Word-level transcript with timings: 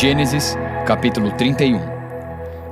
Gênesis, 0.00 0.56
capítulo 0.86 1.30
31 1.32 1.78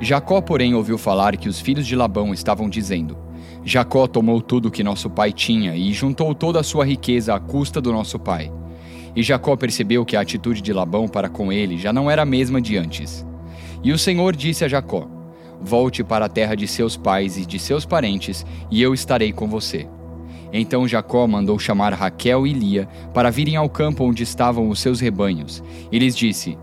Jacó, 0.00 0.40
porém, 0.40 0.74
ouviu 0.74 0.96
falar 0.96 1.36
que 1.36 1.46
os 1.46 1.60
filhos 1.60 1.86
de 1.86 1.94
Labão 1.94 2.32
estavam 2.32 2.70
dizendo: 2.70 3.18
Jacó 3.62 4.06
tomou 4.06 4.40
tudo 4.40 4.70
que 4.70 4.82
nosso 4.82 5.10
pai 5.10 5.30
tinha 5.30 5.76
e 5.76 5.92
juntou 5.92 6.34
toda 6.34 6.58
a 6.58 6.62
sua 6.62 6.86
riqueza 6.86 7.34
à 7.34 7.38
custa 7.38 7.82
do 7.82 7.92
nosso 7.92 8.18
pai. 8.18 8.50
E 9.14 9.22
Jacó 9.22 9.56
percebeu 9.56 10.06
que 10.06 10.16
a 10.16 10.22
atitude 10.22 10.62
de 10.62 10.72
Labão 10.72 11.06
para 11.06 11.28
com 11.28 11.52
ele 11.52 11.76
já 11.76 11.92
não 11.92 12.10
era 12.10 12.22
a 12.22 12.24
mesma 12.24 12.62
de 12.62 12.78
antes. 12.78 13.26
E 13.84 13.92
o 13.92 13.98
Senhor 13.98 14.34
disse 14.34 14.64
a 14.64 14.68
Jacó: 14.68 15.06
Volte 15.60 16.02
para 16.02 16.24
a 16.24 16.30
terra 16.30 16.54
de 16.54 16.66
seus 16.66 16.96
pais 16.96 17.36
e 17.36 17.44
de 17.44 17.58
seus 17.58 17.84
parentes, 17.84 18.46
e 18.70 18.80
eu 18.80 18.94
estarei 18.94 19.34
com 19.34 19.46
você. 19.46 19.86
Então 20.50 20.88
Jacó 20.88 21.26
mandou 21.26 21.58
chamar 21.58 21.92
Raquel 21.92 22.46
e 22.46 22.54
Lia 22.54 22.88
para 23.12 23.28
virem 23.28 23.54
ao 23.54 23.68
campo 23.68 24.02
onde 24.04 24.22
estavam 24.22 24.70
os 24.70 24.80
seus 24.80 24.98
rebanhos, 24.98 25.62
e 25.92 25.98
lhes 25.98 26.16
disse: 26.16 26.56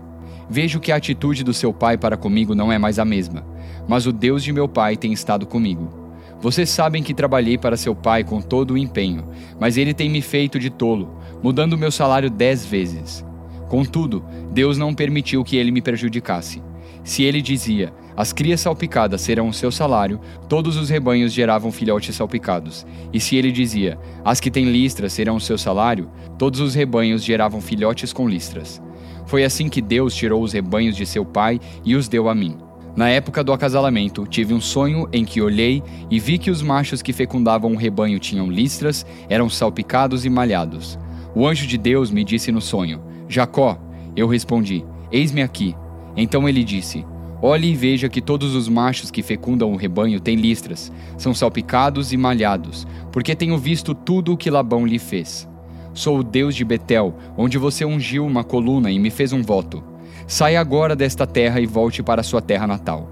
Vejo 0.48 0.78
que 0.78 0.92
a 0.92 0.96
atitude 0.96 1.42
do 1.42 1.52
seu 1.52 1.72
pai 1.72 1.98
para 1.98 2.16
comigo 2.16 2.54
não 2.54 2.70
é 2.70 2.78
mais 2.78 2.98
a 2.98 3.04
mesma, 3.04 3.44
mas 3.88 4.06
o 4.06 4.12
Deus 4.12 4.42
de 4.42 4.52
meu 4.52 4.68
pai 4.68 4.96
tem 4.96 5.12
estado 5.12 5.46
comigo. 5.46 6.06
Vocês 6.40 6.70
sabem 6.70 7.02
que 7.02 7.14
trabalhei 7.14 7.56
para 7.58 7.76
seu 7.76 7.94
pai 7.94 8.22
com 8.22 8.40
todo 8.40 8.74
o 8.74 8.78
empenho, 8.78 9.28
mas 9.58 9.76
ele 9.76 9.94
tem 9.94 10.08
me 10.08 10.20
feito 10.20 10.58
de 10.58 10.70
tolo, 10.70 11.18
mudando 11.42 11.78
meu 11.78 11.90
salário 11.90 12.30
dez 12.30 12.64
vezes. 12.64 13.24
Contudo, 13.68 14.24
Deus 14.52 14.78
não 14.78 14.94
permitiu 14.94 15.42
que 15.42 15.56
ele 15.56 15.72
me 15.72 15.82
prejudicasse. 15.82 16.62
Se 17.06 17.22
ele 17.22 17.40
dizia, 17.40 17.94
as 18.16 18.32
crias 18.32 18.60
salpicadas 18.60 19.20
serão 19.20 19.48
o 19.48 19.52
seu 19.52 19.70
salário, 19.70 20.20
todos 20.48 20.76
os 20.76 20.90
rebanhos 20.90 21.32
geravam 21.32 21.70
filhotes 21.70 22.16
salpicados. 22.16 22.84
E 23.12 23.20
se 23.20 23.36
ele 23.36 23.52
dizia, 23.52 23.96
as 24.24 24.40
que 24.40 24.50
têm 24.50 24.64
listras 24.64 25.12
serão 25.12 25.36
o 25.36 25.40
seu 25.40 25.56
salário, 25.56 26.10
todos 26.36 26.58
os 26.58 26.74
rebanhos 26.74 27.22
geravam 27.22 27.60
filhotes 27.60 28.12
com 28.12 28.28
listras. 28.28 28.82
Foi 29.24 29.44
assim 29.44 29.68
que 29.68 29.80
Deus 29.80 30.16
tirou 30.16 30.42
os 30.42 30.52
rebanhos 30.52 30.96
de 30.96 31.06
seu 31.06 31.24
pai 31.24 31.60
e 31.84 31.94
os 31.94 32.08
deu 32.08 32.28
a 32.28 32.34
mim. 32.34 32.58
Na 32.96 33.08
época 33.08 33.44
do 33.44 33.52
acasalamento, 33.52 34.26
tive 34.26 34.52
um 34.52 34.60
sonho 34.60 35.08
em 35.12 35.24
que 35.24 35.40
olhei 35.40 35.84
e 36.10 36.18
vi 36.18 36.38
que 36.38 36.50
os 36.50 36.60
machos 36.60 37.02
que 37.02 37.12
fecundavam 37.12 37.72
o 37.72 37.76
rebanho 37.76 38.18
tinham 38.18 38.50
listras, 38.50 39.06
eram 39.28 39.48
salpicados 39.48 40.24
e 40.24 40.28
malhados. 40.28 40.98
O 41.36 41.46
anjo 41.46 41.68
de 41.68 41.78
Deus 41.78 42.10
me 42.10 42.24
disse 42.24 42.50
no 42.50 42.60
sonho: 42.60 43.00
Jacó. 43.28 43.78
Eu 44.16 44.26
respondi: 44.26 44.84
Eis-me 45.12 45.42
aqui. 45.42 45.76
Então 46.16 46.48
ele 46.48 46.64
disse: 46.64 47.04
Olhe 47.42 47.68
e 47.68 47.74
veja 47.74 48.08
que 48.08 48.22
todos 48.22 48.54
os 48.54 48.68
machos 48.68 49.10
que 49.10 49.22
fecundam 49.22 49.72
o 49.72 49.76
rebanho 49.76 50.18
têm 50.18 50.36
listras, 50.36 50.90
são 51.18 51.34
salpicados 51.34 52.12
e 52.12 52.16
malhados, 52.16 52.86
porque 53.12 53.36
tenho 53.36 53.58
visto 53.58 53.94
tudo 53.94 54.32
o 54.32 54.36
que 54.36 54.50
Labão 54.50 54.86
lhe 54.86 54.98
fez. 54.98 55.46
Sou 55.92 56.18
o 56.18 56.24
Deus 56.24 56.54
de 56.54 56.64
Betel, 56.64 57.14
onde 57.36 57.58
você 57.58 57.84
ungiu 57.84 58.26
uma 58.26 58.44
coluna 58.44 58.90
e 58.90 58.98
me 58.98 59.10
fez 59.10 59.32
um 59.32 59.42
voto. 59.42 59.82
Saia 60.26 60.60
agora 60.60 60.96
desta 60.96 61.26
terra 61.26 61.60
e 61.60 61.66
volte 61.66 62.02
para 62.02 62.22
sua 62.22 62.40
terra 62.42 62.66
natal. 62.66 63.08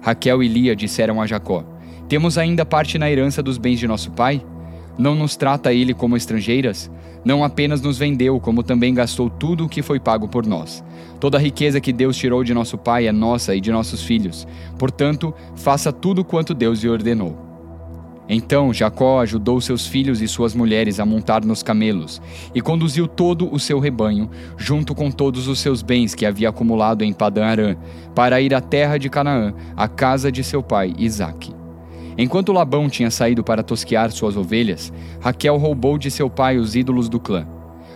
Raquel 0.00 0.42
e 0.42 0.48
Lia 0.48 0.74
disseram 0.74 1.20
a 1.20 1.26
Jacó: 1.26 1.64
Temos 2.08 2.38
ainda 2.38 2.66
parte 2.66 2.98
na 2.98 3.10
herança 3.10 3.42
dos 3.42 3.56
bens 3.56 3.78
de 3.78 3.86
nosso 3.86 4.10
pai? 4.10 4.44
Não 4.98 5.14
nos 5.14 5.36
trata 5.36 5.72
ele 5.72 5.94
como 5.94 6.16
estrangeiras? 6.16 6.90
Não 7.24 7.44
apenas 7.44 7.80
nos 7.80 7.98
vendeu, 7.98 8.40
como 8.40 8.62
também 8.62 8.94
gastou 8.94 9.28
tudo 9.28 9.64
o 9.64 9.68
que 9.68 9.82
foi 9.82 10.00
pago 10.00 10.28
por 10.28 10.46
nós. 10.46 10.82
Toda 11.18 11.36
a 11.36 11.40
riqueza 11.40 11.80
que 11.80 11.92
Deus 11.92 12.16
tirou 12.16 12.42
de 12.42 12.54
nosso 12.54 12.78
pai 12.78 13.06
é 13.06 13.12
nossa 13.12 13.54
e 13.54 13.60
de 13.60 13.70
nossos 13.70 14.02
filhos. 14.02 14.46
Portanto, 14.78 15.34
faça 15.54 15.92
tudo 15.92 16.24
quanto 16.24 16.54
Deus 16.54 16.82
lhe 16.82 16.88
ordenou. 16.88 17.50
Então 18.32 18.72
Jacó 18.72 19.20
ajudou 19.20 19.60
seus 19.60 19.88
filhos 19.88 20.22
e 20.22 20.28
suas 20.28 20.54
mulheres 20.54 21.00
a 21.00 21.04
montar 21.04 21.44
nos 21.44 21.64
camelos 21.64 22.22
e 22.54 22.60
conduziu 22.60 23.08
todo 23.08 23.52
o 23.52 23.58
seu 23.58 23.80
rebanho, 23.80 24.30
junto 24.56 24.94
com 24.94 25.10
todos 25.10 25.48
os 25.48 25.58
seus 25.58 25.82
bens 25.82 26.14
que 26.14 26.24
havia 26.24 26.48
acumulado 26.48 27.02
em 27.02 27.12
Padã 27.12 27.46
Arã, 27.46 27.76
para 28.14 28.40
ir 28.40 28.54
à 28.54 28.60
terra 28.60 28.98
de 28.98 29.10
Canaã, 29.10 29.52
à 29.76 29.88
casa 29.88 30.30
de 30.30 30.44
seu 30.44 30.62
pai 30.62 30.94
Isaque. 30.96 31.59
Enquanto 32.22 32.52
Labão 32.52 32.86
tinha 32.86 33.10
saído 33.10 33.42
para 33.42 33.62
tosquear 33.62 34.12
suas 34.12 34.36
ovelhas, 34.36 34.92
Raquel 35.22 35.56
roubou 35.56 35.96
de 35.96 36.10
seu 36.10 36.28
pai 36.28 36.58
os 36.58 36.76
ídolos 36.76 37.08
do 37.08 37.18
clã. 37.18 37.46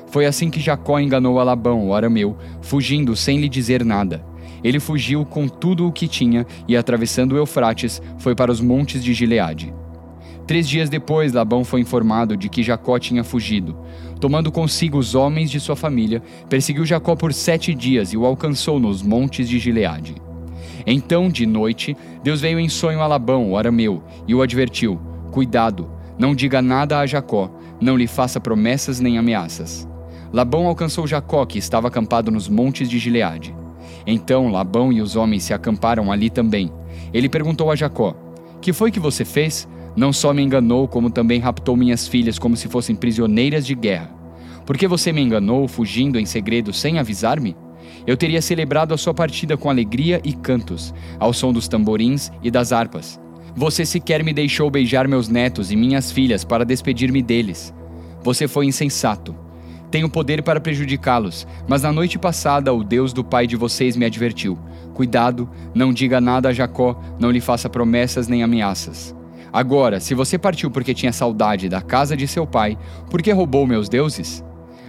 Foi 0.06 0.24
assim 0.24 0.48
que 0.48 0.60
Jacó 0.60 0.98
enganou 0.98 1.38
a 1.38 1.44
Labão, 1.44 1.86
o 1.86 1.94
arameu, 1.94 2.34
fugindo 2.62 3.14
sem 3.14 3.38
lhe 3.38 3.50
dizer 3.50 3.84
nada. 3.84 4.24
Ele 4.64 4.80
fugiu 4.80 5.26
com 5.26 5.46
tudo 5.46 5.86
o 5.86 5.92
que 5.92 6.08
tinha 6.08 6.46
e, 6.66 6.74
atravessando 6.74 7.32
o 7.32 7.36
Eufrates, 7.36 8.00
foi 8.16 8.34
para 8.34 8.50
os 8.50 8.62
montes 8.62 9.04
de 9.04 9.12
Gileade. 9.12 9.74
Três 10.46 10.66
dias 10.66 10.88
depois, 10.88 11.34
Labão 11.34 11.62
foi 11.62 11.82
informado 11.82 12.34
de 12.34 12.48
que 12.48 12.62
Jacó 12.62 12.98
tinha 12.98 13.22
fugido. 13.22 13.76
Tomando 14.18 14.50
consigo 14.50 14.96
os 14.96 15.14
homens 15.14 15.50
de 15.50 15.60
sua 15.60 15.76
família, 15.76 16.22
perseguiu 16.48 16.86
Jacó 16.86 17.14
por 17.14 17.34
sete 17.34 17.74
dias 17.74 18.14
e 18.14 18.16
o 18.16 18.24
alcançou 18.24 18.80
nos 18.80 19.02
montes 19.02 19.46
de 19.46 19.58
Gileade. 19.58 20.14
Então, 20.86 21.28
de 21.28 21.46
noite, 21.46 21.96
Deus 22.22 22.40
veio 22.40 22.58
em 22.58 22.68
sonho 22.68 23.00
a 23.00 23.06
Labão, 23.06 23.50
o 23.50 23.56
arameu, 23.56 24.02
e 24.26 24.34
o 24.34 24.42
advertiu: 24.42 25.00
Cuidado, 25.30 25.88
não 26.18 26.34
diga 26.34 26.60
nada 26.60 26.98
a 26.98 27.06
Jacó, 27.06 27.50
não 27.80 27.96
lhe 27.96 28.06
faça 28.06 28.40
promessas 28.40 29.00
nem 29.00 29.18
ameaças. 29.18 29.88
Labão 30.32 30.66
alcançou 30.66 31.06
Jacó, 31.06 31.44
que 31.46 31.58
estava 31.58 31.88
acampado 31.88 32.30
nos 32.30 32.48
montes 32.48 32.88
de 32.88 32.98
Gileade. 32.98 33.54
Então 34.06 34.50
Labão 34.50 34.92
e 34.92 35.00
os 35.00 35.16
homens 35.16 35.44
se 35.44 35.54
acamparam 35.54 36.10
ali 36.10 36.28
também. 36.28 36.72
Ele 37.12 37.28
perguntou 37.28 37.70
a 37.70 37.76
Jacó: 37.76 38.14
Que 38.60 38.72
foi 38.72 38.90
que 38.90 39.00
você 39.00 39.24
fez? 39.24 39.68
Não 39.96 40.12
só 40.12 40.34
me 40.34 40.42
enganou, 40.42 40.88
como 40.88 41.08
também 41.08 41.38
raptou 41.38 41.76
minhas 41.76 42.08
filhas 42.08 42.38
como 42.38 42.56
se 42.56 42.68
fossem 42.68 42.96
prisioneiras 42.96 43.64
de 43.64 43.74
guerra. 43.74 44.10
Por 44.66 44.76
que 44.76 44.88
você 44.88 45.12
me 45.12 45.22
enganou, 45.22 45.68
fugindo 45.68 46.18
em 46.18 46.26
segredo 46.26 46.72
sem 46.72 46.98
avisar-me? 46.98 47.56
Eu 48.06 48.16
teria 48.16 48.42
celebrado 48.42 48.92
a 48.92 48.98
sua 48.98 49.14
partida 49.14 49.56
com 49.56 49.70
alegria 49.70 50.20
e 50.24 50.32
cantos, 50.32 50.94
ao 51.18 51.32
som 51.32 51.52
dos 51.52 51.68
tamborins 51.68 52.30
e 52.42 52.50
das 52.50 52.72
harpas. 52.72 53.20
Você 53.56 53.86
sequer 53.86 54.24
me 54.24 54.32
deixou 54.32 54.70
beijar 54.70 55.06
meus 55.06 55.28
netos 55.28 55.70
e 55.70 55.76
minhas 55.76 56.10
filhas 56.10 56.44
para 56.44 56.64
despedir-me 56.64 57.22
deles. 57.22 57.72
Você 58.22 58.48
foi 58.48 58.66
insensato. 58.66 59.34
Tenho 59.90 60.10
poder 60.10 60.42
para 60.42 60.60
prejudicá-los, 60.60 61.46
mas 61.68 61.82
na 61.82 61.92
noite 61.92 62.18
passada 62.18 62.72
o 62.72 62.82
Deus 62.82 63.12
do 63.12 63.22
pai 63.22 63.46
de 63.46 63.54
vocês 63.54 63.96
me 63.96 64.04
advertiu: 64.04 64.58
Cuidado, 64.92 65.48
não 65.72 65.92
diga 65.92 66.20
nada 66.20 66.48
a 66.48 66.52
Jacó, 66.52 67.00
não 67.18 67.30
lhe 67.30 67.40
faça 67.40 67.70
promessas 67.70 68.26
nem 68.26 68.42
ameaças. 68.42 69.14
Agora, 69.52 70.00
se 70.00 70.12
você 70.12 70.36
partiu 70.36 70.68
porque 70.68 70.92
tinha 70.92 71.12
saudade 71.12 71.68
da 71.68 71.80
casa 71.80 72.16
de 72.16 72.26
seu 72.26 72.44
pai, 72.44 72.76
por 73.08 73.22
que 73.22 73.30
roubou 73.30 73.68
meus 73.68 73.88
deuses? 73.88 74.42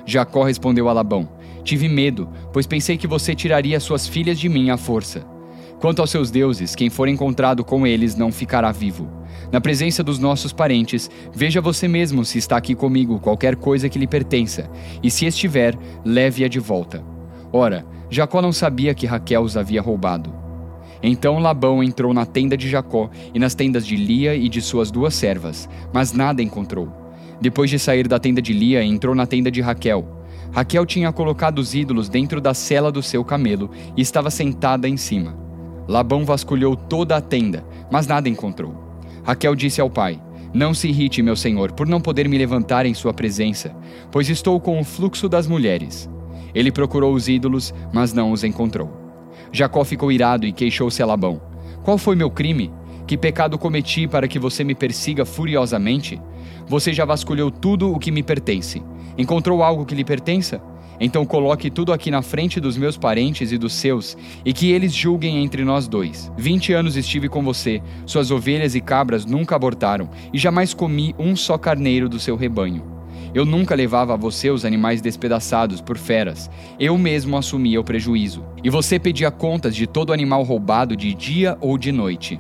Jacó 0.07 0.43
respondeu 0.43 0.89
a 0.89 0.93
Labão: 0.93 1.29
Tive 1.65 1.89
medo, 1.89 2.29
pois 2.53 2.67
pensei 2.67 2.95
que 2.95 3.07
você 3.07 3.33
tiraria 3.33 3.79
suas 3.79 4.07
filhas 4.07 4.39
de 4.39 4.47
mim 4.47 4.69
à 4.69 4.77
força. 4.77 5.25
Quanto 5.79 5.99
aos 5.99 6.11
seus 6.11 6.29
deuses, 6.29 6.75
quem 6.75 6.91
for 6.91 7.07
encontrado 7.07 7.63
com 7.63 7.87
eles 7.87 8.15
não 8.15 8.31
ficará 8.31 8.71
vivo. 8.71 9.09
Na 9.51 9.59
presença 9.59 10.03
dos 10.03 10.19
nossos 10.19 10.53
parentes, 10.53 11.09
veja 11.33 11.59
você 11.59 11.87
mesmo 11.87 12.23
se 12.23 12.37
está 12.37 12.55
aqui 12.55 12.75
comigo 12.75 13.19
qualquer 13.19 13.55
coisa 13.55 13.89
que 13.89 13.97
lhe 13.97 14.05
pertença, 14.05 14.69
e 15.01 15.09
se 15.09 15.25
estiver, 15.25 15.75
leve-a 16.05 16.47
de 16.47 16.59
volta. 16.59 17.03
Ora, 17.51 17.83
Jacó 18.11 18.43
não 18.43 18.51
sabia 18.51 18.93
que 18.93 19.07
Raquel 19.07 19.41
os 19.41 19.57
havia 19.57 19.81
roubado. 19.81 20.31
Então 21.01 21.39
Labão 21.39 21.83
entrou 21.83 22.13
na 22.13 22.27
tenda 22.27 22.55
de 22.55 22.69
Jacó 22.69 23.09
e 23.33 23.39
nas 23.39 23.55
tendas 23.55 23.87
de 23.87 23.95
Lia 23.95 24.35
e 24.35 24.47
de 24.47 24.61
suas 24.61 24.91
duas 24.91 25.15
servas, 25.15 25.67
mas 25.91 26.13
nada 26.13 26.43
encontrou. 26.43 26.91
Depois 27.41 27.71
de 27.71 27.79
sair 27.79 28.07
da 28.07 28.19
tenda 28.19 28.41
de 28.41 28.53
Lia, 28.53 28.83
entrou 28.83 29.15
na 29.15 29.25
tenda 29.25 29.49
de 29.49 29.61
Raquel. 29.61 30.24
Raquel 30.51 30.85
tinha 30.85 31.11
colocado 31.11 31.59
os 31.59 31.73
ídolos 31.73 32.09
dentro 32.09 32.39
da 32.39 32.53
cela 32.53 32.91
do 32.91 33.03
seu 33.03 33.23
camelo 33.23 33.69
e 33.95 34.01
estava 34.01 34.29
sentada 34.29 34.87
em 34.87 34.97
cima. 34.97 35.35
Labão 35.87 36.25
vasculhou 36.25 36.75
toda 36.75 37.15
a 37.15 37.21
tenda, 37.21 37.65
mas 37.91 38.07
nada 38.07 38.27
encontrou. 38.29 38.73
Raquel 39.23 39.55
disse 39.55 39.81
ao 39.81 39.89
pai: 39.89 40.19
Não 40.53 40.73
se 40.73 40.87
irrite, 40.87 41.21
meu 41.21 41.35
senhor, 41.35 41.71
por 41.73 41.87
não 41.87 42.01
poder 42.01 42.27
me 42.27 42.37
levantar 42.37 42.85
em 42.85 42.93
sua 42.93 43.13
presença, 43.13 43.75
pois 44.11 44.29
estou 44.29 44.59
com 44.59 44.79
o 44.79 44.83
fluxo 44.83 45.29
das 45.29 45.47
mulheres. 45.47 46.09
Ele 46.53 46.71
procurou 46.71 47.13
os 47.13 47.27
ídolos, 47.27 47.73
mas 47.93 48.13
não 48.13 48.31
os 48.31 48.43
encontrou. 48.43 48.89
Jacó 49.51 49.83
ficou 49.83 50.11
irado 50.11 50.45
e 50.45 50.53
queixou-se 50.53 51.01
a 51.01 51.05
Labão: 51.05 51.41
Qual 51.83 51.97
foi 51.97 52.15
meu 52.15 52.31
crime? 52.31 52.71
Que 53.05 53.17
pecado 53.17 53.57
cometi 53.57 54.07
para 54.07 54.27
que 54.27 54.39
você 54.39 54.63
me 54.63 54.73
persiga 54.73 55.25
furiosamente? 55.25 56.19
Você 56.67 56.91
já 56.91 57.05
vasculhou 57.05 57.51
tudo 57.51 57.93
o 57.93 57.99
que 57.99 58.11
me 58.11 58.23
pertence. 58.23 58.81
Encontrou 59.17 59.63
algo 59.63 59.85
que 59.85 59.95
lhe 59.95 60.03
pertença? 60.03 60.61
Então 60.99 61.25
coloque 61.25 61.69
tudo 61.69 61.91
aqui 61.91 62.09
na 62.09 62.21
frente 62.21 62.59
dos 62.59 62.77
meus 62.77 62.97
parentes 62.97 63.51
e 63.51 63.57
dos 63.57 63.73
seus, 63.73 64.17
e 64.45 64.53
que 64.53 64.71
eles 64.71 64.93
julguem 64.93 65.43
entre 65.43 65.63
nós 65.63 65.87
dois. 65.87 66.31
Vinte 66.37 66.71
anos 66.73 66.95
estive 66.95 67.27
com 67.27 67.43
você, 67.43 67.81
suas 68.05 68.31
ovelhas 68.31 68.75
e 68.75 68.81
cabras 68.81 69.25
nunca 69.25 69.55
abortaram, 69.55 70.09
e 70.31 70.37
jamais 70.37 70.73
comi 70.73 71.13
um 71.19 71.35
só 71.35 71.57
carneiro 71.57 72.07
do 72.07 72.19
seu 72.19 72.35
rebanho. 72.35 72.95
Eu 73.33 73.43
nunca 73.43 73.75
levava 73.75 74.13
a 74.13 74.17
você 74.17 74.49
os 74.49 74.63
animais 74.63 75.01
despedaçados 75.01 75.81
por 75.81 75.97
feras. 75.97 76.49
Eu 76.79 76.97
mesmo 76.97 77.35
assumia 77.35 77.81
o 77.81 77.83
prejuízo. 77.83 78.45
E 78.63 78.69
você 78.69 78.97
pedia 78.97 79.29
contas 79.29 79.75
de 79.75 79.85
todo 79.85 80.13
animal 80.13 80.41
roubado 80.43 80.95
de 80.95 81.13
dia 81.13 81.57
ou 81.59 81.77
de 81.77 81.91
noite. 81.91 82.39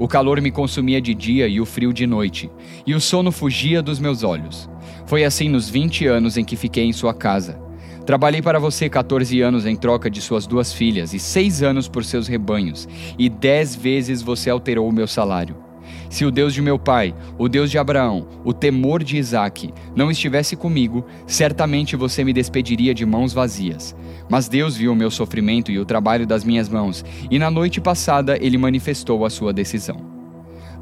O 0.00 0.08
calor 0.08 0.40
me 0.40 0.50
consumia 0.50 0.98
de 0.98 1.12
dia 1.12 1.46
e 1.46 1.60
o 1.60 1.66
frio 1.66 1.92
de 1.92 2.06
noite, 2.06 2.50
e 2.86 2.94
o 2.94 3.00
sono 3.00 3.30
fugia 3.30 3.82
dos 3.82 3.98
meus 3.98 4.24
olhos. 4.24 4.66
Foi 5.04 5.24
assim 5.24 5.46
nos 5.46 5.68
20 5.68 6.06
anos 6.06 6.38
em 6.38 6.44
que 6.44 6.56
fiquei 6.56 6.84
em 6.84 6.92
sua 6.92 7.12
casa. 7.12 7.60
Trabalhei 8.06 8.40
para 8.40 8.58
você 8.58 8.88
14 8.88 9.42
anos 9.42 9.66
em 9.66 9.76
troca 9.76 10.08
de 10.08 10.22
suas 10.22 10.46
duas 10.46 10.72
filhas, 10.72 11.12
e 11.12 11.18
seis 11.18 11.62
anos 11.62 11.86
por 11.86 12.02
seus 12.02 12.26
rebanhos, 12.26 12.88
e 13.18 13.28
dez 13.28 13.76
vezes 13.76 14.22
você 14.22 14.48
alterou 14.48 14.88
o 14.88 14.92
meu 14.92 15.06
salário. 15.06 15.69
Se 16.10 16.24
o 16.24 16.30
Deus 16.30 16.52
de 16.52 16.60
meu 16.60 16.76
pai, 16.76 17.14
o 17.38 17.48
Deus 17.48 17.70
de 17.70 17.78
Abraão, 17.78 18.26
o 18.44 18.52
temor 18.52 19.04
de 19.04 19.16
Isaque, 19.16 19.72
não 19.94 20.10
estivesse 20.10 20.56
comigo, 20.56 21.06
certamente 21.24 21.94
você 21.94 22.24
me 22.24 22.32
despediria 22.32 22.92
de 22.92 23.06
mãos 23.06 23.32
vazias. 23.32 23.94
Mas 24.28 24.48
Deus 24.48 24.76
viu 24.76 24.92
o 24.92 24.96
meu 24.96 25.08
sofrimento 25.08 25.70
e 25.70 25.78
o 25.78 25.84
trabalho 25.84 26.26
das 26.26 26.42
minhas 26.42 26.68
mãos, 26.68 27.04
e 27.30 27.38
na 27.38 27.48
noite 27.48 27.80
passada 27.80 28.36
ele 28.44 28.58
manifestou 28.58 29.24
a 29.24 29.30
sua 29.30 29.52
decisão. 29.52 29.98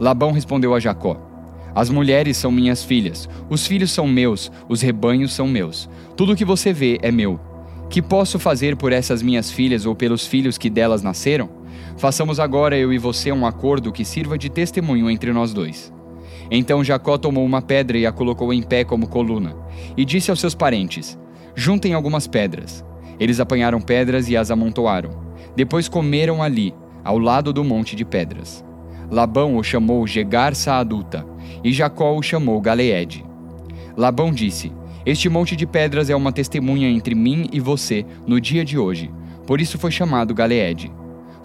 Labão 0.01 0.33
respondeu 0.33 0.75
a 0.75 0.81
Jacó: 0.81 1.21
As 1.75 1.91
mulheres 1.91 2.39
são 2.39 2.51
minhas 2.51 2.83
filhas, 2.83 3.29
os 3.51 3.67
filhos 3.67 3.91
são 3.91 4.09
meus, 4.09 4.51
os 4.67 4.81
rebanhos 4.81 5.35
são 5.35 5.47
meus. 5.47 5.91
Tudo 6.17 6.33
o 6.33 6.37
que 6.37 6.45
você 6.45 6.73
vê 6.73 6.99
é 7.03 7.13
meu. 7.13 7.39
Que 7.91 8.01
posso 8.01 8.39
fazer 8.39 8.77
por 8.77 8.93
essas 8.93 9.23
minhas 9.23 9.51
filhas 9.51 9.85
ou 9.85 9.95
pelos 9.95 10.27
filhos 10.27 10.57
que 10.57 10.71
delas 10.71 11.03
nasceram? 11.03 11.58
Façamos 11.99 12.39
agora 12.39 12.79
eu 12.79 12.93
e 12.93 12.99
você 12.99 13.33
um 13.33 13.45
acordo 13.45 13.91
que 13.91 14.05
sirva 14.05 14.39
de 14.39 14.49
testemunho 14.49 15.11
entre 15.11 15.33
nós 15.33 15.53
dois. 15.53 15.93
Então 16.49 16.85
Jacó 16.85 17.19
tomou 17.19 17.45
uma 17.45 17.61
pedra 17.61 17.99
e 17.99 18.07
a 18.07 18.13
colocou 18.13 18.53
em 18.53 18.63
pé 18.63 18.85
como 18.85 19.09
coluna, 19.09 19.57
e 19.97 20.05
disse 20.05 20.31
aos 20.31 20.39
seus 20.39 20.55
parentes: 20.55 21.19
Juntem 21.57 21.95
algumas 21.95 22.29
pedras. 22.29 22.85
Eles 23.19 23.41
apanharam 23.41 23.81
pedras 23.81 24.29
e 24.29 24.37
as 24.37 24.49
amontoaram. 24.49 25.11
Depois 25.57 25.89
comeram 25.89 26.41
ali, 26.41 26.73
ao 27.03 27.19
lado 27.19 27.53
do 27.53 27.65
monte 27.65 27.97
de 27.97 28.05
pedras. 28.05 28.65
Labão 29.11 29.57
o 29.57 29.65
chamou 29.65 30.07
Gegar 30.07 30.55
Saaduta, 30.55 31.27
e 31.65 31.73
Jacó 31.73 32.17
o 32.17 32.23
chamou 32.23 32.61
Galeede. 32.61 33.25
Labão 33.97 34.31
disse: 34.31 34.71
Este 35.05 35.29
monte 35.29 35.57
de 35.57 35.67
pedras 35.67 36.09
é 36.09 36.15
uma 36.15 36.31
testemunha 36.31 36.89
entre 36.89 37.17
mim 37.17 37.49
e 37.53 37.59
você 37.59 38.07
no 38.25 38.41
dia 38.41 38.65
de 38.65 38.79
hoje. 38.79 39.11
Por 39.45 39.61
isso 39.61 39.77
foi 39.79 39.91
chamado 39.91 40.33
Galeede. 40.33 40.93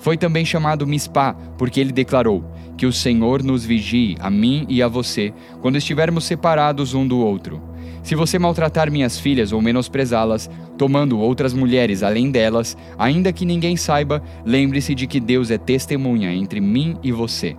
Foi 0.03 0.17
também 0.17 0.43
chamado 0.43 0.85
Mispá, 0.85 1.33
porque 1.57 1.79
ele 1.79 1.93
declarou: 1.93 2.43
Que 2.75 2.85
o 2.85 2.91
Senhor 2.91 3.41
nos 3.41 3.63
vigie, 3.63 4.17
a 4.19 4.29
mim 4.29 4.65
e 4.67 4.83
a 4.83 4.87
você, 4.89 5.33
quando 5.61 5.77
estivermos 5.77 6.25
separados 6.25 6.93
um 6.93 7.07
do 7.07 7.19
outro. 7.19 7.61
Se 8.03 8.13
você 8.13 8.37
maltratar 8.37 8.91
minhas 8.91 9.17
filhas 9.17 9.53
ou 9.53 9.61
menosprezá-las, 9.61 10.49
tomando 10.77 11.17
outras 11.17 11.53
mulheres 11.53 12.03
além 12.03 12.31
delas, 12.31 12.75
ainda 12.99 13.31
que 13.31 13.45
ninguém 13.45 13.77
saiba, 13.77 14.21
lembre-se 14.45 14.93
de 14.93 15.07
que 15.07 15.21
Deus 15.21 15.49
é 15.49 15.57
testemunha 15.57 16.33
entre 16.33 16.59
mim 16.59 16.97
e 17.01 17.09
você. 17.09 17.55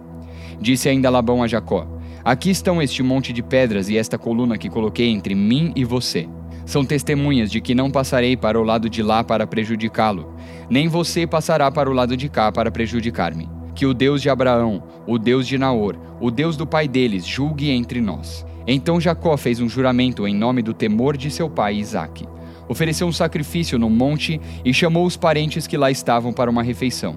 Disse 0.61 0.91
ainda 0.91 1.09
Labão 1.09 1.43
a 1.43 1.47
Jacó: 1.47 1.89
Aqui 2.23 2.51
estão 2.51 2.83
este 2.83 3.03
monte 3.03 3.33
de 3.33 3.43
pedras 3.43 3.89
e 3.89 3.97
esta 3.97 4.19
coluna 4.19 4.59
que 4.59 4.69
coloquei 4.69 5.09
entre 5.09 5.35
mim 5.35 5.73
e 5.75 5.83
você. 5.83 6.29
São 6.67 6.85
testemunhas 6.85 7.51
de 7.51 7.61
que 7.61 7.75
não 7.75 7.91
passarei 7.91 8.37
para 8.37 8.59
o 8.59 8.63
lado 8.63 8.89
de 8.89 9.03
lá 9.03 9.23
para 9.23 9.47
prejudicá-lo, 9.47 10.35
nem 10.71 10.89
você 10.89 11.27
passará 11.27 11.71
para 11.71 11.91
o 11.91 11.93
lado 11.93 12.17
de 12.17 12.29
cá 12.29 12.51
para 12.51 12.71
prejudicar-me. 12.71 13.49
Que 13.75 13.87
o 13.87 13.93
Deus 13.93 14.23
de 14.23 14.31
Abraão, 14.31 14.83
o 15.07 15.19
Deus 15.19 15.47
de 15.47 15.59
Naor, 15.59 15.97
o 16.21 16.31
Deus 16.31 16.57
do 16.57 16.67
pai 16.67 16.89
deles, 16.89 17.27
julgue 17.27 17.71
entre 17.71 18.01
nós. 18.01 18.47
Então 18.67 19.01
Jacó 19.01 19.37
fez 19.37 19.61
um 19.61 19.69
juramento 19.69 20.27
em 20.27 20.35
nome 20.35 20.63
do 20.63 20.73
temor 20.73 21.17
de 21.17 21.31
seu 21.31 21.51
pai 21.51 21.77
Isaque. 21.77 22.27
Ofereceu 22.67 23.07
um 23.07 23.13
sacrifício 23.13 23.79
no 23.79 23.91
monte 23.91 24.41
e 24.65 24.73
chamou 24.73 25.05
os 25.05 25.17
parentes 25.17 25.67
que 25.67 25.77
lá 25.77 25.91
estavam 25.91 26.33
para 26.33 26.51
uma 26.51 26.63
refeição. 26.63 27.17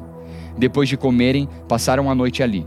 Depois 0.57 0.89
de 0.89 0.97
comerem, 0.97 1.47
passaram 1.67 2.09
a 2.11 2.15
noite 2.15 2.43
ali. 2.43 2.65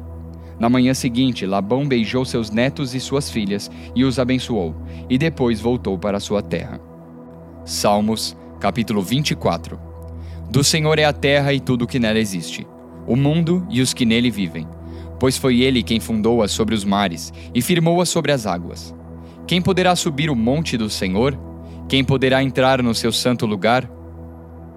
Na 0.61 0.69
manhã 0.69 0.93
seguinte, 0.93 1.47
Labão 1.47 1.89
beijou 1.89 2.23
seus 2.23 2.51
netos 2.51 2.95
e 2.95 3.01
suas 3.01 3.31
filhas 3.31 3.71
e 3.97 4.05
os 4.05 4.19
abençoou, 4.19 4.77
e 5.09 5.17
depois 5.17 5.59
voltou 5.59 5.99
para 5.99 6.21
sua 6.21 6.43
terra. 6.43 6.79
Salmos, 7.65 8.37
capítulo 8.61 9.01
24. 9.01 9.81
Do 10.51 10.63
Senhor 10.63 10.99
é 10.99 11.05
a 11.05 11.15
terra 11.15 11.55
e 11.55 11.61
tudo 11.61 11.87
o 11.87 11.87
que 11.87 11.99
nela 11.99 12.19
existe, 12.19 12.67
o 13.07 13.17
mundo 13.17 13.67
e 13.71 13.81
os 13.81 13.95
que 13.95 14.05
nele 14.05 14.31
vivem, 14.31 14.69
pois 15.19 15.39
foi 15.39 15.61
ele 15.61 15.83
quem 15.83 15.99
fundou-a 15.99 16.47
sobre 16.47 16.75
os 16.75 16.85
mares 16.85 17.33
e 17.55 17.63
firmou-a 17.63 18.05
sobre 18.05 18.31
as 18.31 18.45
águas. 18.45 18.95
Quem 19.47 19.63
poderá 19.63 19.97
subir 19.97 20.29
o 20.29 20.37
monte 20.37 20.77
do 20.77 20.91
Senhor? 20.91 21.39
Quem 21.89 22.05
poderá 22.05 22.43
entrar 22.43 22.83
no 22.83 22.95
seu 22.95 23.11
santo 23.11 23.47
lugar? 23.47 23.91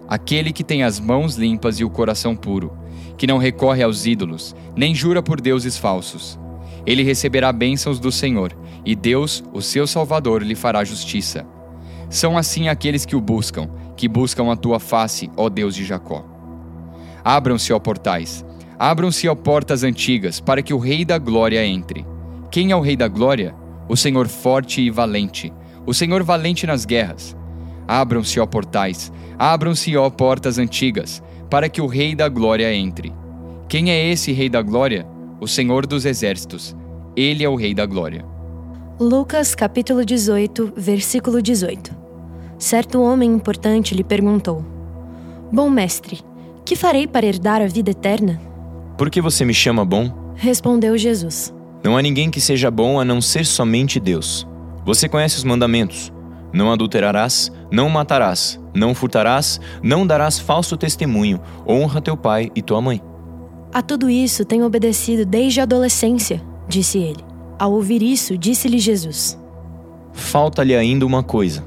Aquele 0.08 0.52
que 0.52 0.64
tem 0.64 0.84
as 0.84 1.00
mãos 1.00 1.36
limpas 1.36 1.80
e 1.80 1.84
o 1.84 1.90
coração 1.90 2.36
puro 2.36 2.84
que 3.18 3.28
não 3.28 3.38
recorre 3.38 3.84
aos 3.84 4.06
ídolos, 4.06 4.56
nem 4.76 4.94
jura 4.94 5.22
por 5.22 5.40
deuses 5.40 5.78
falsos. 5.78 6.40
Ele 6.86 7.04
receberá 7.04 7.52
bênçãos 7.52 8.00
do 8.00 8.12
Senhor, 8.12 8.56
e 8.86 8.96
Deus, 8.96 9.44
o 9.54 9.62
seu 9.62 9.88
Salvador, 9.88 10.44
lhe 10.44 10.56
fará 10.56 10.84
justiça. 10.84 11.46
São 12.10 12.38
assim 12.38 12.68
aqueles 12.68 13.06
que 13.06 13.16
o 13.16 13.22
buscam, 13.22 13.70
que 13.96 14.08
buscam 14.08 14.52
a 14.52 14.56
tua 14.56 14.80
face, 14.80 15.32
ó 15.38 15.50
Deus 15.50 15.74
de 15.74 15.86
Jacó. 15.86 16.26
Abram-se, 17.24 17.72
ó 17.72 17.80
portais, 17.80 18.46
abram-se, 18.78 19.28
ó 19.30 19.36
portas 19.36 19.84
antigas, 19.84 20.40
para 20.40 20.62
que 20.62 20.74
o 20.74 20.78
Rei 20.78 21.06
da 21.06 21.18
Glória 21.18 21.66
entre. 21.66 22.06
Quem 22.52 22.72
é 22.72 22.76
o 22.76 22.82
Rei 22.82 22.98
da 22.98 23.08
Glória? 23.08 23.56
O 23.88 23.96
Senhor 23.96 24.28
forte 24.28 24.82
e 24.82 24.90
valente, 24.90 25.54
o 25.86 25.94
Senhor 25.94 26.24
valente 26.24 26.68
nas 26.68 26.86
guerras. 26.86 27.36
Abram-se, 27.88 28.40
ó 28.40 28.46
portais, 28.46 29.12
abram-se, 29.38 29.96
ó 29.98 30.10
portas 30.10 30.58
antigas, 30.58 31.22
para 31.50 31.70
que 31.70 31.82
o 31.82 31.88
Rei 31.88 32.16
da 32.16 32.30
Glória 32.30 32.74
entre. 32.74 33.14
Quem 33.68 33.92
é 33.92 34.12
esse 34.12 34.32
Rei 34.32 34.50
da 34.50 34.62
Glória? 34.62 35.06
O 35.40 35.48
Senhor 35.48 35.86
dos 35.86 36.06
Exércitos. 36.06 36.76
Ele 37.16 37.44
é 37.44 37.50
o 37.50 37.56
Rei 37.56 37.74
da 37.74 37.86
Glória. 37.86 38.26
Lucas 39.00 39.56
capítulo 39.56 40.06
18, 40.06 40.74
versículo 40.78 41.42
18. 41.42 41.94
Certo 42.58 43.02
homem 43.02 43.30
importante 43.32 43.94
lhe 43.94 44.04
perguntou: 44.04 44.64
Bom 45.52 45.70
mestre, 45.70 46.22
que 46.64 46.76
farei 46.76 47.08
para 47.08 47.26
herdar 47.26 47.62
a 47.62 47.68
vida 47.68 47.92
eterna? 47.92 48.40
Por 48.98 49.10
que 49.10 49.20
você 49.20 49.44
me 49.44 49.54
chama 49.54 49.84
bom? 49.84 50.34
Respondeu 50.36 50.98
Jesus. 50.98 51.54
Não 51.84 51.98
há 51.98 52.02
ninguém 52.02 52.32
que 52.32 52.40
seja 52.40 52.72
bom 52.72 53.00
a 53.00 53.04
não 53.04 53.20
ser 53.20 53.46
somente 53.46 54.00
Deus. 54.00 54.48
Você 54.86 55.10
conhece 55.10 55.38
os 55.38 55.44
mandamentos: 55.44 56.14
não 56.54 56.72
adulterarás, 56.72 57.52
não 57.72 57.90
matarás, 57.90 58.60
não 58.74 58.94
furtarás, 58.94 59.60
não 59.82 60.06
darás 60.06 60.40
falso 60.40 60.78
testemunho, 60.78 61.42
honra 61.68 62.00
teu 62.00 62.16
pai 62.16 62.52
e 62.56 62.62
tua 62.62 62.80
mãe. 62.80 63.02
A 63.74 63.82
tudo 63.82 64.10
isso 64.10 64.46
tenho 64.46 64.66
obedecido 64.66 65.26
desde 65.26 65.60
a 65.60 65.64
adolescência, 65.64 66.42
disse 66.68 67.00
ele. 67.00 67.24
Ao 67.58 67.72
ouvir 67.72 68.04
isso, 68.04 68.38
disse-lhe 68.38 68.78
Jesus: 68.78 69.38
Falta-lhe 70.12 70.76
ainda 70.76 71.06
uma 71.06 71.24
coisa. 71.24 71.64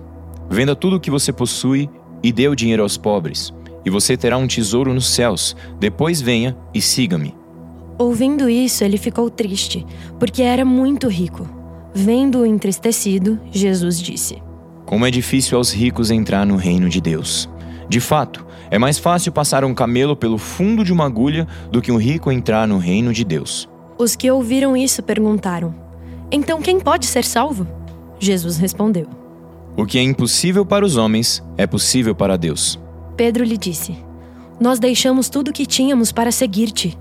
Venda 0.49 0.77
tudo 0.77 0.96
o 0.96 1.01
que 1.01 1.10
você 1.10 1.32
possui 1.32 1.91
e 2.22 2.32
dê 2.32 2.46
o 2.46 2.55
dinheiro 2.55 2.82
aos 2.82 2.96
pobres, 2.96 3.53
e 3.84 3.91
você 3.91 4.17
terá 4.17 4.37
um 4.37 4.46
tesouro 4.46 4.94
nos 4.94 5.08
céus. 5.10 5.56
Depois 5.81 6.20
venha 6.20 6.56
e 6.72 6.81
siga-me. 6.81 7.34
Ouvindo 7.99 8.49
isso, 8.49 8.84
ele 8.84 8.99
ficou 8.99 9.31
triste, 9.31 9.84
porque 10.19 10.43
era 10.43 10.65
muito 10.65 11.08
rico. 11.08 11.49
Vendo-o 11.94 12.46
entristecido, 12.46 13.41
Jesus 13.51 14.01
disse: 14.01 14.43
como 14.86 15.05
é 15.05 15.10
difícil 15.10 15.58
aos 15.58 15.72
ricos 15.72 16.10
entrar 16.10 16.46
no 16.46 16.56
reino 16.56 16.88
de 16.88 17.00
Deus. 17.00 17.48
De 17.88 18.00
fato, 18.00 18.46
é 18.70 18.78
mais 18.78 18.98
fácil 18.98 19.32
passar 19.32 19.64
um 19.64 19.74
camelo 19.74 20.16
pelo 20.16 20.38
fundo 20.38 20.84
de 20.84 20.93
uma 20.93 21.05
agulha 21.05 21.46
do 21.70 21.82
que 21.82 21.93
um 21.93 21.98
rico 21.98 22.32
entrar 22.32 22.66
no 22.66 22.78
reino 22.78 23.12
de 23.12 23.24
Deus. 23.24 23.69
Os 23.98 24.16
que 24.16 24.31
ouviram 24.31 24.76
isso 24.76 25.02
perguntaram: 25.02 25.74
Então 26.31 26.62
quem 26.62 26.81
pode 26.81 27.06
ser 27.06 27.24
salvo? 27.24 27.66
Jesus 28.19 28.56
respondeu: 28.56 29.06
O 29.76 29.84
que 29.84 29.98
é 29.98 30.02
impossível 30.02 30.64
para 30.64 30.84
os 30.84 30.96
homens 30.96 31.43
é 31.56 31.66
possível 31.66 32.14
para 32.14 32.36
Deus. 32.36 32.78
Pedro 33.16 33.44
lhe 33.44 33.56
disse: 33.56 33.96
Nós 34.60 34.78
deixamos 34.78 35.28
tudo 35.28 35.48
o 35.48 35.52
que 35.52 35.66
tínhamos 35.66 36.12
para 36.12 36.31
seguir-te. 36.31 36.96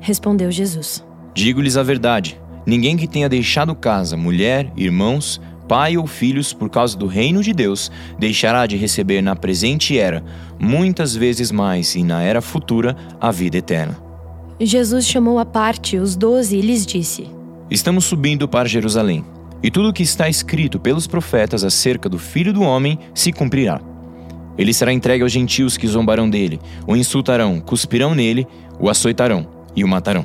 Respondeu 0.00 0.50
Jesus: 0.50 1.04
Digo-lhes 1.34 1.76
a 1.76 1.82
verdade: 1.82 2.40
ninguém 2.66 2.96
que 2.96 3.08
tenha 3.08 3.28
deixado 3.28 3.74
casa, 3.74 4.16
mulher, 4.16 4.72
irmãos, 4.76 5.40
pai 5.66 5.96
ou 5.96 6.06
filhos 6.06 6.52
por 6.52 6.70
causa 6.70 6.96
do 6.96 7.06
reino 7.06 7.42
de 7.42 7.52
Deus, 7.52 7.90
deixará 8.18 8.66
de 8.66 8.76
receber 8.76 9.22
na 9.22 9.34
presente 9.34 9.98
era, 9.98 10.24
muitas 10.58 11.14
vezes 11.14 11.50
mais 11.50 11.94
e 11.94 12.02
na 12.02 12.22
era 12.22 12.40
futura, 12.40 12.96
a 13.20 13.30
vida 13.30 13.58
eterna. 13.58 13.96
Jesus 14.60 15.06
chamou 15.06 15.38
à 15.38 15.44
parte 15.44 15.98
os 15.98 16.16
doze 16.16 16.56
e 16.56 16.60
lhes 16.60 16.86
disse: 16.86 17.28
Estamos 17.70 18.04
subindo 18.04 18.48
para 18.48 18.68
Jerusalém, 18.68 19.24
e 19.62 19.70
tudo 19.70 19.90
o 19.90 19.92
que 19.92 20.02
está 20.02 20.28
escrito 20.28 20.78
pelos 20.78 21.06
profetas 21.06 21.64
acerca 21.64 22.08
do 22.08 22.18
Filho 22.18 22.52
do 22.52 22.62
Homem 22.62 22.98
se 23.14 23.32
cumprirá. 23.32 23.80
Ele 24.56 24.72
será 24.72 24.92
entregue 24.92 25.22
aos 25.22 25.32
gentios 25.32 25.76
que 25.76 25.86
zombarão 25.86 26.30
dele, 26.30 26.58
o 26.86 26.96
insultarão, 26.96 27.60
cuspirão 27.60 28.14
nele, 28.14 28.46
o 28.80 28.88
açoitarão 28.88 29.46
e 29.74 29.84
o 29.84 29.88
matarão. 29.88 30.24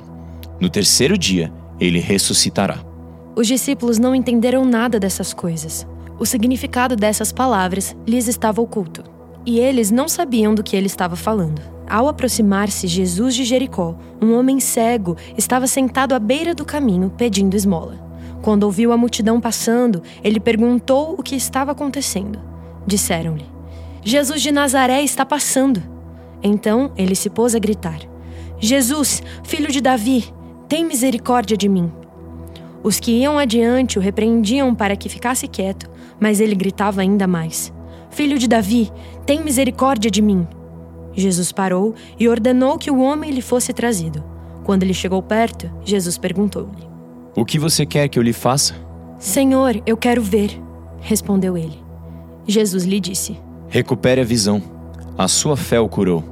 No 0.60 0.69
terceiro 0.69 1.17
dia, 1.17 1.51
ele 1.79 2.00
ressuscitará. 2.00 2.90
Os 3.35 3.47
discípulos 3.47 3.97
não 3.97 4.13
entenderam 4.13 4.65
nada 4.65 5.00
dessas 5.00 5.33
coisas. 5.33 5.88
O 6.19 6.25
significado 6.25 6.95
dessas 6.95 7.31
palavras 7.31 7.95
lhes 8.05 8.27
estava 8.27 8.61
oculto, 8.61 9.03
e 9.45 9.59
eles 9.59 9.89
não 9.89 10.07
sabiam 10.07 10.53
do 10.53 10.63
que 10.63 10.75
ele 10.75 10.88
estava 10.88 11.15
falando. 11.15 11.61
Ao 11.89 12.07
aproximar-se 12.07 12.88
Jesus 12.88 13.33
de 13.35 13.43
Jericó, 13.43 13.95
um 14.21 14.33
homem 14.33 14.59
cego 14.59 15.17
estava 15.38 15.65
sentado 15.67 16.13
à 16.13 16.19
beira 16.19 16.53
do 16.53 16.63
caminho 16.63 17.11
pedindo 17.17 17.55
esmola. 17.55 18.00
Quando 18.41 18.63
ouviu 18.63 18.91
a 18.91 18.97
multidão 18.97 19.39
passando, 19.39 20.01
ele 20.23 20.39
perguntou 20.39 21.15
o 21.17 21.23
que 21.23 21.35
estava 21.35 21.71
acontecendo. 21.71 22.39
Disseram-lhe: 22.85 23.45
Jesus 24.03 24.41
de 24.41 24.51
Nazaré 24.51 25.01
está 25.03 25.25
passando. 25.25 25.81
Então 26.43 26.91
ele 26.97 27.15
se 27.15 27.29
pôs 27.29 27.55
a 27.55 27.59
gritar: 27.59 28.00
Jesus, 28.59 29.21
filho 29.43 29.71
de 29.71 29.81
Davi, 29.81 30.33
tem 30.67 30.85
misericórdia 30.85 31.57
de 31.57 31.69
mim. 31.69 31.91
Os 32.83 33.00
que 33.00 33.11
iam 33.11 33.38
adiante 33.38 34.00
o 34.00 34.01
repreendiam 34.01 34.73
para 34.73 34.95
que 34.95 35.09
ficasse 35.09 35.47
quieto, 35.47 35.89
mas 36.19 36.39
ele 36.39 36.55
gritava 36.55 37.01
ainda 37.01 37.27
mais: 37.27 37.71
Filho 38.09 38.38
de 38.39 38.47
Davi, 38.47 38.91
tem 39.25 39.43
misericórdia 39.43 40.09
de 40.09 40.21
mim. 40.21 40.47
Jesus 41.13 41.51
parou 41.51 41.93
e 42.19 42.27
ordenou 42.27 42.77
que 42.77 42.89
o 42.89 43.00
homem 43.00 43.31
lhe 43.31 43.41
fosse 43.41 43.73
trazido. 43.73 44.23
Quando 44.63 44.83
ele 44.83 44.93
chegou 44.93 45.21
perto, 45.21 45.69
Jesus 45.83 46.17
perguntou-lhe: 46.17 46.88
O 47.35 47.45
que 47.45 47.59
você 47.59 47.85
quer 47.85 48.07
que 48.07 48.17
eu 48.17 48.23
lhe 48.23 48.33
faça? 48.33 48.75
Senhor, 49.19 49.81
eu 49.85 49.95
quero 49.95 50.21
ver, 50.21 50.59
respondeu 51.00 51.57
ele. 51.57 51.79
Jesus 52.47 52.83
lhe 52.83 53.00
disse: 53.00 53.38
Recupere 53.69 54.21
a 54.21 54.25
visão. 54.25 54.61
A 55.17 55.27
sua 55.27 55.55
fé 55.55 55.79
o 55.79 55.88
curou. 55.88 56.23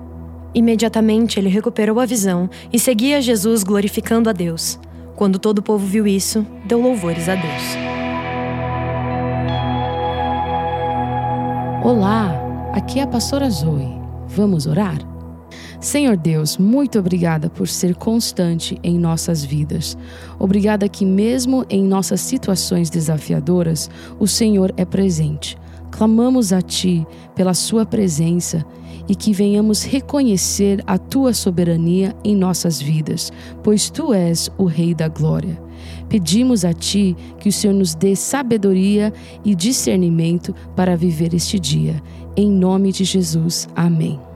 Imediatamente 0.54 1.40
ele 1.40 1.50
recuperou 1.50 2.00
a 2.00 2.06
visão 2.06 2.50
e 2.74 2.80
seguia 2.80 3.22
Jesus 3.22 3.64
glorificando 3.64 4.30
a 4.30 4.34
Deus. 4.34 4.80
Quando 5.20 5.38
todo 5.38 5.60
o 5.60 5.62
povo 5.62 5.86
viu 5.86 6.08
isso, 6.08 6.48
deu 6.66 6.82
louvores 6.82 7.28
a 7.28 7.36
Deus. 7.36 7.64
Olá, 11.84 12.32
aqui 12.72 13.00
é 13.00 13.04
a 13.04 13.08
pastora 13.08 13.50
Zoe. 13.50 14.00
Vamos 14.30 14.66
orar? 14.66 14.98
Senhor 15.82 16.16
Deus, 16.16 16.58
muito 16.58 16.98
obrigada 16.98 17.50
por 17.50 17.68
ser 17.68 17.96
constante 17.96 18.80
em 18.82 18.98
nossas 18.98 19.44
vidas. 19.44 19.98
Obrigada 20.40 20.88
que, 20.88 21.06
mesmo 21.06 21.66
em 21.70 21.84
nossas 21.84 22.22
situações 22.22 22.90
desafiadoras, 22.90 23.90
o 24.18 24.26
Senhor 24.26 24.74
é 24.78 24.86
presente. 24.86 25.58
Clamamos 25.92 26.54
a 26.54 26.62
Ti 26.62 27.06
pela 27.36 27.54
Sua 27.54 27.86
presença 27.86 28.66
e 29.10 29.16
que 29.16 29.34
venhamos 29.34 29.84
reconhecer 29.84 30.84
a 30.86 30.98
Tua 30.98 31.34
soberania 31.34 32.16
em 32.24 32.36
nossas 32.36 32.80
vidas, 32.80 33.34
pois 33.64 33.90
Tu 33.90 34.14
és 34.14 34.52
o 34.58 34.66
Rei 34.66 34.94
da 34.94 35.08
Glória. 35.08 35.60
Pedimos 36.08 36.64
a 36.64 36.74
Ti 36.74 37.18
que 37.40 37.50
o 37.50 37.52
Senhor 37.52 37.74
nos 37.74 37.96
dê 37.96 38.16
sabedoria 38.16 39.12
e 39.44 39.56
discernimento 39.56 40.54
para 40.76 40.96
viver 40.96 41.34
este 41.34 41.60
dia. 41.60 42.02
Em 42.38 42.50
nome 42.50 42.92
de 42.92 43.04
Jesus. 43.04 43.68
Amém. 43.76 44.29